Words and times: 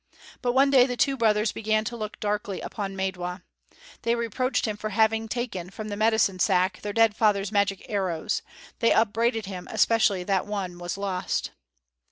But 0.41 0.53
one 0.53 0.71
day 0.71 0.87
the 0.87 0.97
two 0.97 1.15
brothers 1.15 1.51
began 1.51 1.85
to 1.85 1.95
look 1.95 2.19
darkly 2.19 2.59
upon 2.59 2.95
Maidwa. 2.95 3.43
They 4.01 4.15
reproached 4.15 4.65
him 4.65 4.75
for 4.75 4.89
having 4.89 5.27
taken 5.27 5.69
from 5.69 5.89
the 5.89 5.95
medicine 5.95 6.39
sack 6.39 6.81
their 6.81 6.91
dead 6.91 7.15
father's 7.15 7.51
magic 7.51 7.85
arrows; 7.87 8.41
they 8.79 8.91
upbraided 8.93 9.45
him 9.45 9.67
especially 9.69 10.23
that 10.23 10.47
one 10.47 10.79
was 10.79 10.97
lost. 10.97 11.51